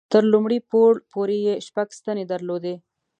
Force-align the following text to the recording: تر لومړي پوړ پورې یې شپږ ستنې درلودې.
تر 0.11 0.23
لومړي 0.33 0.59
پوړ 0.69 0.93
پورې 1.11 1.37
یې 1.47 1.55
شپږ 1.67 1.87
ستنې 1.99 2.23
درلودې. 2.31 2.75